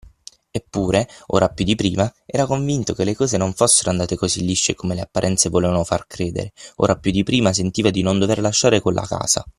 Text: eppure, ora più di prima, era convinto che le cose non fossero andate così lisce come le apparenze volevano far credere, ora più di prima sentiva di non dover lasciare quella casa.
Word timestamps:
eppure, 0.49 1.07
ora 1.27 1.49
più 1.49 1.63
di 1.63 1.75
prima, 1.75 2.11
era 2.25 2.47
convinto 2.47 2.93
che 2.95 3.03
le 3.03 3.15
cose 3.15 3.37
non 3.37 3.53
fossero 3.53 3.91
andate 3.91 4.15
così 4.15 4.43
lisce 4.43 4.73
come 4.73 4.95
le 4.95 5.01
apparenze 5.01 5.49
volevano 5.49 5.83
far 5.83 6.07
credere, 6.07 6.53
ora 6.77 6.97
più 6.97 7.11
di 7.11 7.21
prima 7.23 7.53
sentiva 7.53 7.91
di 7.91 8.01
non 8.01 8.17
dover 8.17 8.39
lasciare 8.39 8.79
quella 8.81 9.05
casa. 9.05 9.45